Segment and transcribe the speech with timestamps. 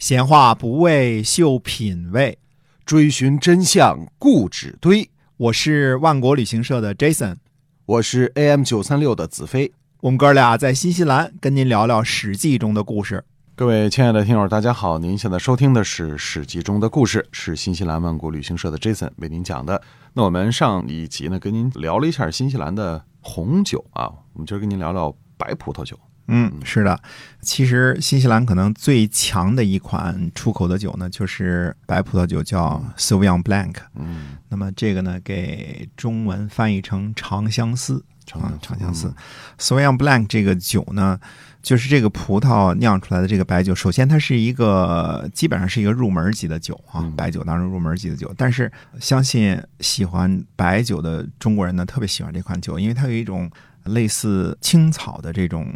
[0.00, 2.38] 闲话不为秀品味，
[2.86, 5.10] 追寻真相固执堆。
[5.36, 7.36] 我是万国旅行社的 Jason，
[7.84, 9.70] 我是 AM 九三六的子飞。
[10.00, 13.22] 我们哥俩在新西兰跟您聊聊《史记》中的故事。
[13.54, 14.98] 各位亲爱的听友，大家好！
[14.98, 19.82] 您现在收听的是《史记》中的故事，是新西兰万国旅行社的 Jason 为您讲的。
[20.14, 25.94] 那我们上一集呢，跟您聊了一下新西兰的红酒啊，我们今儿跟您聊聊白葡萄酒。
[26.30, 26.98] 嗯，是的，
[27.42, 33.74] 其实新西兰可能最强的一款出口的酒呢，就是白葡萄酒，叫 Sauvignon Blanc。
[33.96, 38.04] 嗯，那么这个呢，给中文翻译成长相思。
[38.34, 39.12] 啊，长相思
[39.58, 41.18] ，Sauvignon Blanc 这个酒呢，
[41.62, 43.74] 就是这个葡萄酿出来的这个白酒。
[43.74, 48.32] 首先，它是一个基本上是一个入门级的酒啊，白酒当中入门级的酒。
[48.36, 48.70] 但是，
[49.00, 53.50] 相信喜欢白酒的中国人呢，特别喜欢这款酒，因为它有一种
[53.86, 55.66] 类似青草的这种。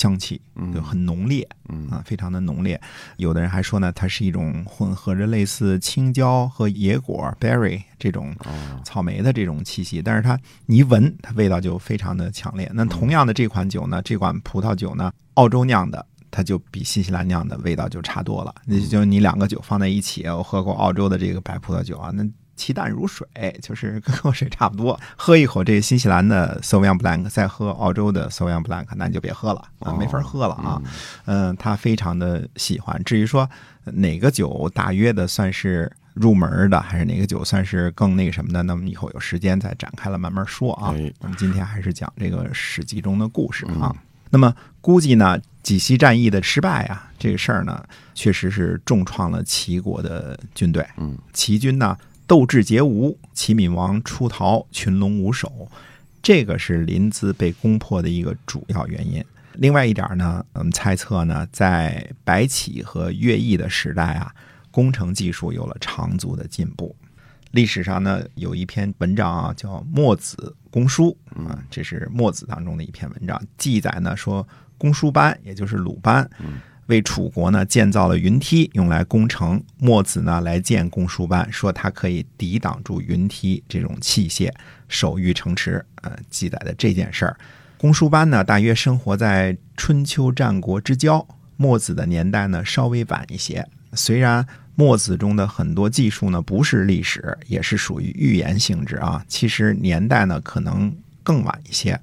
[0.00, 0.40] 香气
[0.72, 1.46] 就很浓烈，
[1.90, 2.80] 啊，非常的浓烈。
[3.18, 8.34] 有的人还说呢，它是一种混合着类似青椒和野果 （berry） 这种
[8.82, 12.70] 草莓的这种气息，但是它你一闻，它味道就非常的强烈。
[12.72, 18.54] 那同样的这款酒呢，这款葡萄酒呢，澳洲酿的，它就比新西兰酿的味道就差多了。
[18.64, 22.26] 那就你两个酒放在一起，我喝过澳洲的这个白葡萄酒啊，那。
[22.60, 23.26] 其淡如水，
[23.62, 25.00] 就是跟喝水差不多。
[25.16, 30.82] 喝一口这新西兰的 Sauvignon Blanc，再喝澳洲的 Sauvignon Blanc，那你就别喝了啊，没法喝了啊。
[31.24, 33.02] 嗯，他非常的喜欢。
[33.02, 33.48] 至于说
[33.84, 40.94] 哪个酒大约的算是入门的，还是哪个酒算是更那个什么的，那么以后有时间再展开了慢慢说啊。
[41.20, 43.96] 我们今天还是讲这个史记中的故事啊。
[44.28, 47.82] 那么估计呢，几西战役的失败啊，这个事儿呢，
[48.14, 50.86] 确实是重创了齐国的军队。
[50.98, 51.96] 嗯，齐军呢。
[52.30, 55.68] 斗志皆无，齐闵王出逃，群龙无首，
[56.22, 59.20] 这个是临淄被攻破的一个主要原因。
[59.54, 64.32] 另外一点呢，我们猜测呢，在白起和乐毅的时代啊，
[64.70, 66.94] 工程技术有了长足的进步。
[67.50, 74.46] 历史上呢，有一篇文章啊，叫《墨子公书》啊，这是墨子当中的一篇文章，记载呢说，
[74.78, 76.30] 公输班也就是鲁班。
[76.90, 79.62] 为楚国呢建造了云梯，用来攻城。
[79.78, 84.52] 墨子呢来见公输班，说他可以抵挡住云梯这种器械，
[84.88, 85.82] 守御城池。
[86.02, 87.36] 呃，记载的这件事儿，
[87.78, 91.26] 公输班呢大约生活在春秋战国之交。
[91.56, 93.66] 墨子的年代呢稍微晚一些。
[93.94, 102.00] 虽然墨子中的很多技术呢不是历史，也是属于预言性质啊，其实年代呢可能更晚一些。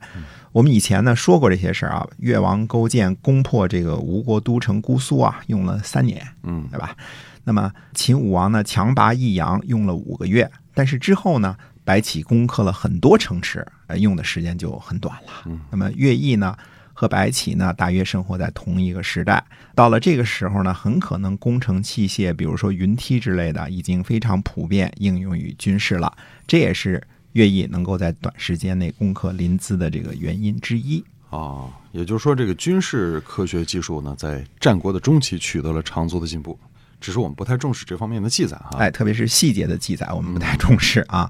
[0.51, 6.95] 我们以前呢说过这些事儿啊，越王勾践攻破这个吴国都城姑苏啊，用了三年，嗯，对吧？
[7.43, 13.65] 那么秦武王呢强拔益阳用了五个月，但是之后呢，白起攻克了很多城池，
[13.97, 15.51] 用的时间就很短了。
[15.69, 16.57] 那么乐毅呢
[16.93, 19.43] 和白起呢大约生活在同一个时代，
[19.75, 26.11] 到了这个时候呢，很可能工程器械，比如说云梯之类的，已经非常普遍应用于军事了。
[26.47, 27.01] 这也是。
[27.37, 36.57] 乐毅能够在短时间内攻克临淄的这个原因之一啊，也就是说，这个军事科学技术呢，在战国的中期取得了长足的进步，
[36.99, 38.79] 只是我们不太重视这方面的记载哈。
[38.79, 41.29] 哎，特别是细节的记载，我们不太重视啊。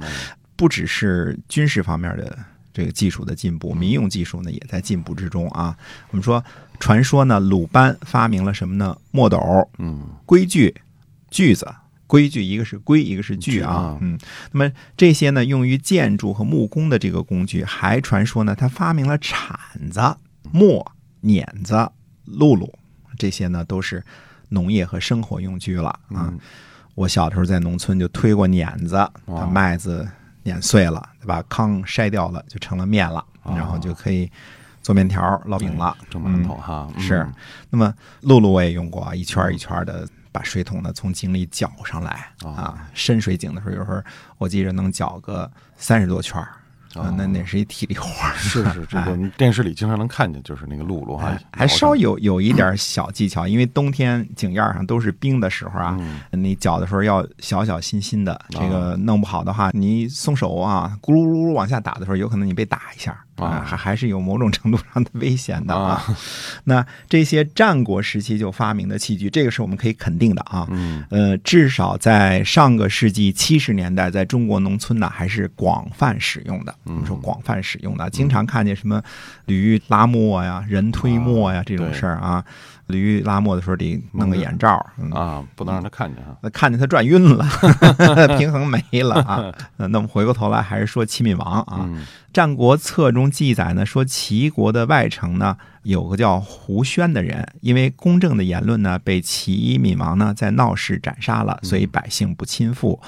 [0.56, 2.38] 不只是军事方面的
[2.74, 5.78] 这个技术的进步，民用技术呢也在进步之中啊。
[6.12, 6.44] 我们说，
[6.80, 8.96] 传说呢，鲁班发明了什么呢？
[9.12, 9.40] 墨斗，
[9.78, 10.74] 嗯，规矩，
[11.30, 11.68] 锯子。
[12.08, 14.18] 规矩，一个是规，一个是矩啊，嗯，
[14.54, 19.60] 那么这些呢，用于建筑和木工的这个工具，还传说呢，他发明了铲
[19.92, 20.16] 子、
[20.54, 21.74] 磨、碾子、
[22.26, 22.72] 辘轳，
[23.18, 24.02] 这些呢都是
[24.50, 26.34] 农业和生活用具了啊。
[26.96, 30.08] 我小的时候在农村就推过碾子，把麦子
[30.44, 31.44] 碾碎了，对吧？
[31.50, 34.32] 糠筛掉了，就成了面了，然后就可以
[34.82, 36.88] 做面条、烙饼了，蒸馒头哈。
[36.98, 37.28] 是，
[37.70, 40.08] 那么辘轳我也用过，一圈一圈的。
[40.38, 44.02] 把水桶呢从井里搅上来啊，深水井的时候，有时候
[44.38, 46.50] 我记着能搅个三十多圈儿。
[46.94, 55.96] 啊，那那是一体力活儿，是是， 这个电视里经常能看见，就是那个露露哈，还稍有有一点小技巧，因为冬天井沿上都是冰的时候啊，
[56.32, 66.04] 你搅的时候要小小心心的，这个弄不好的话，你松手啊，咕噜噜噜往下打的时候，有可能你被打一下啊，还还是有某种程度上的危险的啊。
[66.66, 76.74] 那这些战国时期就发明的器具，这个是我们可以肯定的啊，嗯呃，至少在上个世纪七十年代，在中国农村呢，还是广泛使用的。
[76.84, 79.02] 我们说广泛使用的，经常看见什么
[79.46, 82.44] 驴拉磨呀、人推磨呀这种事儿啊。
[82.88, 86.36] 驴拉磨的时候得弄个眼罩啊，不能让他看见啊。
[86.52, 87.46] 看见他转晕了，
[88.38, 89.54] 平衡没了啊。
[89.78, 91.86] 那我们回过头来还是说齐闵王啊，
[92.34, 103.00] 《战国策》中记载呢，说齐国的外城呢有个叫胡宣的人，因为公正的言论呢，被齐闵王呢在闹市斩杀了，所以百姓不亲附。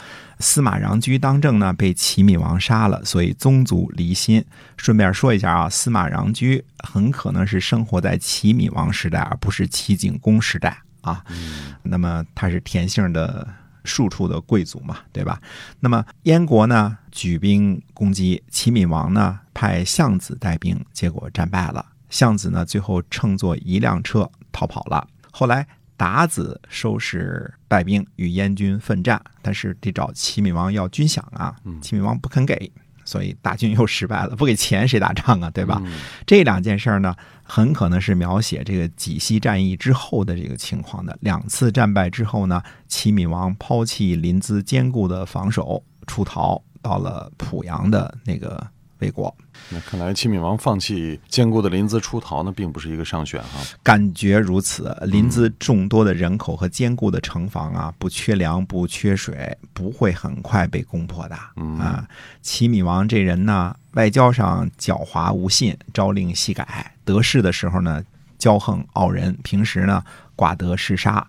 [0.42, 4.44] 司马穰苴当政呢，被齐闵王杀了，所以宗族离心。
[4.78, 11.22] 顺便说一下啊，司马穰苴很可能是生活在齐闵王时代，而不是齐景公时代啊。
[11.84, 13.46] 那么他是田姓的
[13.84, 15.42] 庶出的贵族嘛，对吧？
[15.82, 21.86] 那么燕国呢举兵攻击齐闵王呢，派相子带兵，结果战败了。
[22.10, 25.06] 相子呢最后乘坐一辆车逃跑了。
[25.32, 25.68] 后来。
[26.00, 32.72] 达子收拾败兵与燕军奋战，但是得找齐闵王要军饷啊，齐闵王不肯给，
[33.04, 34.34] 所以大军又失败了。
[34.34, 35.50] 不给钱谁打仗啊？
[35.50, 35.84] 对吧？
[36.26, 37.14] 这两件事呢，
[37.44, 41.18] 很可能是描写这个济西战役之后的这个情况的。
[41.20, 48.66] 两次战败之后呢，齐闵王抛弃临淄坚固的防守，出逃到了濮阳的那个。
[49.00, 49.34] 魏国，
[49.70, 53.60] 那看来齐闵王放弃坚固的临淄出逃呢，并不是一个上选哈。
[53.82, 61.36] 感觉如此，临淄众多的人口和坚固的城防啊，不缺粮，不缺水，不会很快被攻破的
[61.80, 62.08] 啊。
[62.42, 68.04] 齐闵王这人呢，外交上狡猾无信，朝令夕改，得势的时候呢，
[68.38, 70.04] 骄横傲人，平时呢，
[70.36, 71.26] 寡德嗜杀。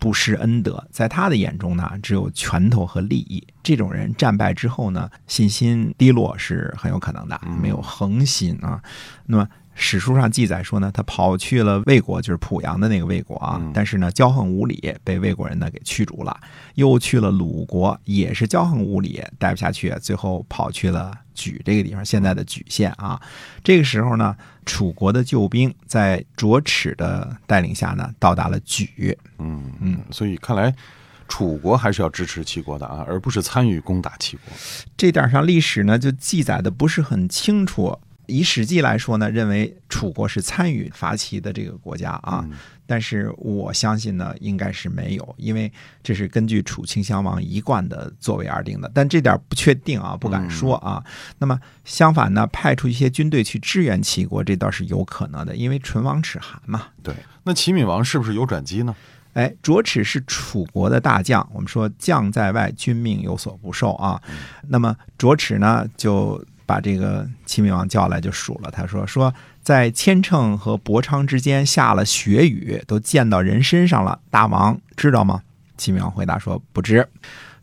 [0.00, 3.46] 不施恩德，在他的眼中呢，只有拳头和利益。
[3.62, 8.82] 这种人战败之后呢，信心低落是很有可能的，没有恒心啊。
[9.26, 9.48] 那么。
[9.74, 13.60] 史书上记载说呢，他跑去了魏国，就是濮阳的那个魏国啊。
[13.72, 16.38] 但是呢，骄横无礼，被魏国人呢给驱逐了。
[16.74, 23.20] 又去了鲁国，也是骄横无礼，待不下去，最后跑去了莒这个地方，现在的莒县啊。
[23.64, 24.36] 这个时候呢，
[24.66, 29.16] 楚国的救兵在卓齿的带领下呢，到达了莒。
[29.38, 30.74] 嗯嗯，所以看来
[31.26, 34.52] 楚国还是要支持齐国的啊，而不是参与攻打齐国。
[34.96, 37.98] 这点上历史呢，就记载的不是很清楚。
[38.30, 42.48] 以《史记》来说呢，认为楚国是参与伐齐的这个国家啊，
[42.86, 45.70] 但是我相信呢，应该是没有，因为
[46.02, 48.90] 这是根据楚顷襄王一贯的作为而定的。
[48.94, 51.02] 但这点不确定啊，不敢说啊。
[51.38, 56.86] 那么相反呢，派出一些军队去支援齐国，这倒是有可能的，因为唇亡齿寒嘛。
[57.02, 58.94] 对，那齐闵王是不是有转机呢？
[59.34, 64.20] 哎，卓齿是楚国的大将，我们说将在外，君命有所不受啊。
[64.68, 66.44] 那么卓齿呢，就。
[66.70, 74.20] 把这个齐闵王叫来就数了，他说：“说在千乘和博昌之间下了雪雨，都溅到人身上了。
[74.30, 75.42] 大王知道吗？”
[75.76, 77.08] 齐闵王回答说：“不知。”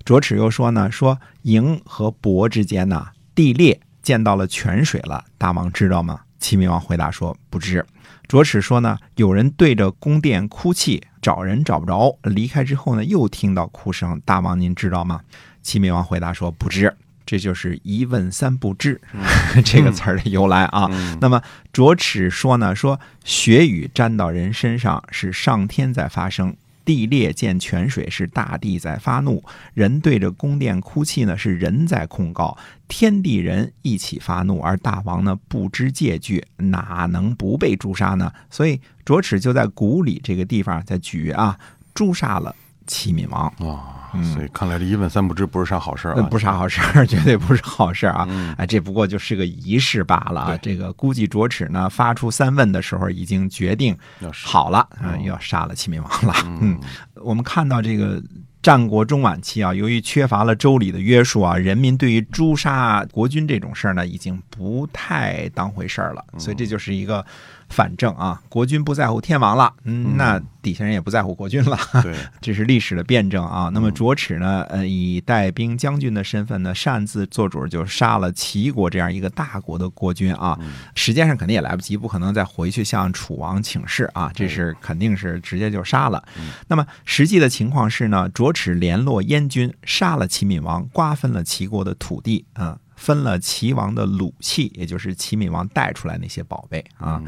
[0.03, 5.23] 卓齿又说呢：“说营和博之间呢，地裂溅到了泉水了。
[5.37, 7.85] 大王知道吗？”齐闵王回答说：“不知。”
[8.27, 14.21] 卓齿说呢：“有人对着宫殿哭泣，找人找不着，离开之后呢，又听到哭声。
[14.25, 15.21] 大王您知道吗？”
[15.63, 16.93] 齐闵王回答说：“不知。”
[17.27, 18.99] 这就是一问三不知
[19.63, 20.89] 这个词儿的由来啊。
[21.21, 21.41] 那么
[21.71, 29.43] 卓齿说呢，说血雨沾到人身上是上天在发声，地裂见泉水是大地在发怒，
[29.73, 32.57] 人对着宫殿哭泣呢是人在控告，
[32.87, 38.31] 天地人一起发怒，而大王呢不知戒惧，哪能不被诛杀呢？
[38.49, 41.59] 所以卓齿就在谷里这个地方在举啊
[41.93, 42.55] 诛杀了
[42.87, 43.93] 齐闵王啊。
[44.33, 48.55] 所以看来这一问三不知不是啥好事儿啊，不是啥好事儿， 绝对不是好事儿啊！
[48.57, 50.57] 哎，这不过就是个仪式罢了啊！
[50.59, 53.95] 这个估计卓齿呢发出三问的时候，已经决定
[54.31, 56.33] 好了啊，要杀了齐闵王了。
[56.61, 56.79] 嗯，
[57.15, 58.19] 我们看到这个
[58.63, 66.25] 战国中晚期啊，由于缺乏了周礼的约束啊，人民对于诛杀国君这种事儿呢，已经不太当回事儿了。
[66.39, 67.23] 所以这就是一个。
[67.69, 71.77] 反正啊，国君不在乎天王了，嗯，那底下人也不在乎国君了。
[72.01, 73.69] 对， 这是历史的辩证啊。
[73.73, 80.57] 那么卓齿呢，呃，以带兵将军的身份呢，擅自做主，就杀了齐国这样一个大国的国君啊。
[80.95, 84.31] 时间上肯定也来不及，不可能再回去向楚王请示啊。
[84.33, 86.23] 这是肯定是直接就杀了。
[86.67, 92.77] 那么实际的情况是呢，卓齿联络燕军，杀了齐闵王，瓜分了齐国的土地啊。
[92.97, 97.23] 分了齐王的鲁器，也就是齐闵王带出来那些宝贝啊。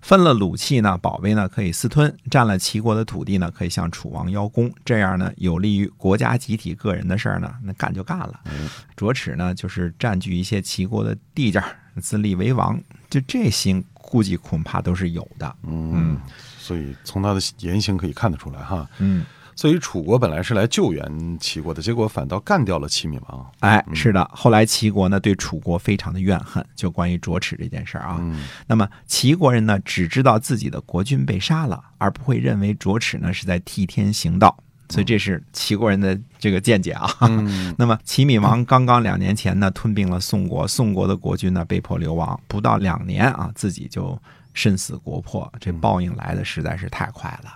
[0.00, 4.70] 分了鲁器呢，宝贝呢可以私吞；占了齐国的土地呢，可以向楚王邀功。
[4.84, 8.38] 这样呢，有利于国家集体个人的事儿呢，那干就干了。
[8.94, 11.60] 卓齿呢，就是占据一些齐国的地界，
[12.00, 12.78] 自立为王。
[13.08, 15.56] 就这心，估计恐怕都是有的。
[15.62, 16.20] 嗯，
[16.58, 18.86] 所以从他的言行可以看得出来哈。
[18.98, 19.24] 嗯。
[19.56, 23.50] 所以楚国本来是来救援齐国的，结果反倒干掉了齐闵王。
[23.60, 24.28] 哎，是的。
[24.32, 28.20] 后来齐国呢对楚国非常的怨恨，就关于卓齿这件事儿啊。
[28.66, 34.56] 那么齐国人呢只知道自己的国君被杀了，而不会认为卓齿呢是在替天行道。
[34.90, 37.08] 所以这是齐国人的这个见解啊。
[37.78, 44.18] 那么齐闵王刚刚两年前呢吞并了宋国，宋国的国君呢被迫流亡，不到两年啊自己就。
[44.56, 47.50] 身死国破，这报应来的实在是太快了。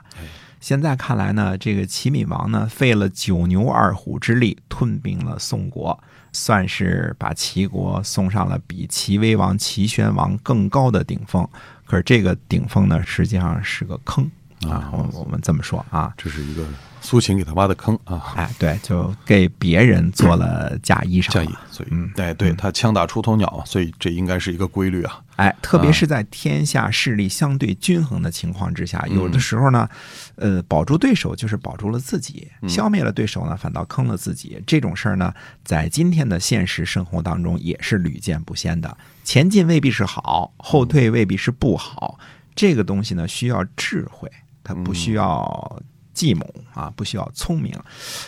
[0.61, 5.99] 现在看来呢，这个齐闵王呢，费了九牛二虎之力吞并了宋国，
[6.33, 11.49] 算是把齐国送上了比齐威王、齐宣王更高的顶峰。
[11.85, 14.31] 可是这个顶峰呢，实际上是个坑
[14.67, 14.91] 啊。
[14.93, 16.67] 我我们这么说啊，这是一个。
[17.01, 18.35] 苏秦给他挖的坑啊！
[18.35, 21.49] 哎，对，就给别人做了嫁衣裳，嫁衣。
[21.71, 25.23] 所以，嗯，哎，对他枪打出头鸟，所以这应该是一个规律啊！
[25.37, 29.89] 哎，特别是在天下势力相对均衡的情况之下，有的时候呢，
[30.35, 34.61] 呃，保住对手就是保住了自己，消灭了对手呢，反倒坑了自己。
[34.67, 35.33] 这种事儿呢，
[35.65, 38.99] 在今天的现实生活当中也是屡见不鲜的。
[39.23, 42.19] 前进未必是好，后退未必是不好。
[42.57, 44.29] 这个东西呢，需要智慧，
[44.69, 45.83] 它不需要。
[46.15, 46.45] 计谋
[46.75, 47.73] 啊，不需要聪明，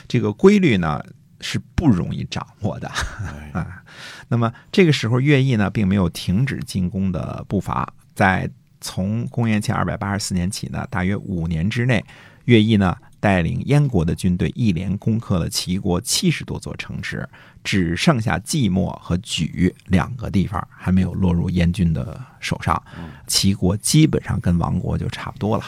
[0.06, 1.02] 这个规律呢
[1.40, 2.88] 是不容易掌握的
[3.52, 3.82] 啊。
[4.28, 8.48] 那么这个时候，乐毅呢并没有停止进攻的步伐，在
[8.80, 12.04] 从公元前二百八十四年起呢，大约五年之内，
[12.44, 17.28] 乐毅呢带领燕国的军队一连攻克了齐国七十多座城池，
[17.62, 22.82] 只剩下即墨和莒两个地方还没有落入燕军的手上，
[23.26, 25.64] 齐国基本上跟亡国就差不多了。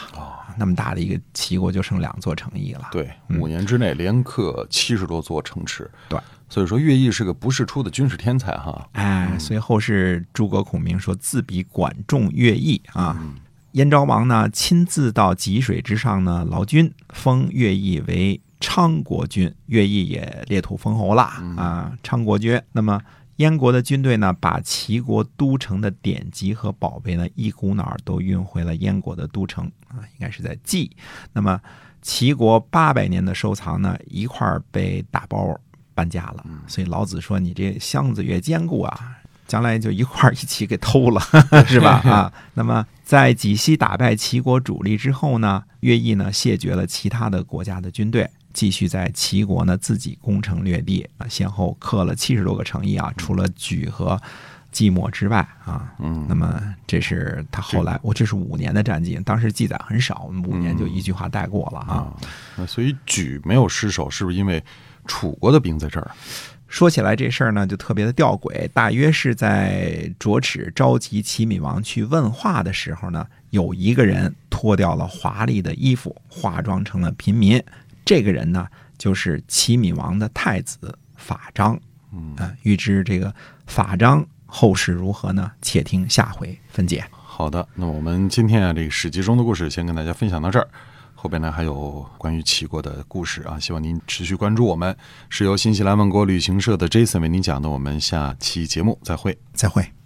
[0.55, 2.87] 那么大的一个齐国就剩两座城邑了。
[2.91, 5.89] 对，五年之内连克七十多座城池。
[6.09, 8.87] 对，所以说乐毅是个不世出的军事天才哈。
[8.91, 13.19] 哎，所以后世诸葛孔明说自比管仲、乐毅啊。
[13.73, 21.23] 燕昭王呢亲自到济水之上呢劳军，封乐毅为昌国君，乐毅也列土封侯了
[21.57, 22.59] 啊，昌国君。
[22.71, 22.99] 那么。
[23.37, 30.87] 燕国的军队呢，把齐国都城的典籍和宝贝呢，一股脑儿都运回了燕国的都城啊，应该是在蓟。
[31.33, 31.59] 那么
[31.99, 35.59] 齐国八百年的收藏呢，一块儿被打包
[35.95, 36.45] 搬家了。
[36.67, 41.21] 所以老子说：“你这箱子越坚固啊，将来就一块儿一起给偷了，
[41.67, 48.29] 是吧？”啊，那么在济西打败齐国主力之后呢，乐毅呢谢绝了其他的国家的军队。
[48.53, 54.15] 继续在齐国呢自己攻城略地啊，先后克了七十多个城邑啊，除了莒和
[54.71, 62.13] 寂寞之外啊，嗯，那么这是他后来，我这是五年的战绩，当时记载很少，五年就一句话带过了啊。
[62.55, 64.63] 那所以莒没有失守，是不是因为
[65.07, 66.11] 楚国的兵在这儿？
[66.73, 68.67] 说起来这事儿呢，就特别的吊诡。
[68.69, 77.63] 大约是在卓齿召集齐闵王去问话的时候呢，有一个人脱掉了华丽的衣服，化妆成了平民。
[78.03, 81.79] 这个人呢，就是齐闵王的太子法章。
[82.11, 83.31] 嗯，预知这个
[83.67, 85.51] 法章后事如何呢？
[85.61, 87.05] 且听下回分解。
[87.11, 90.67] 好的，那我们今天啊，这个史记中的故事先跟大家分享到这儿。
[91.23, 94.93] 后边呢还有关于齐国的故事啊，希望您持续关注我们。
[95.29, 97.69] 是由新西兰万国旅行社的 Jason 为您讲的。
[97.69, 100.02] 我们下期节目再会，再会。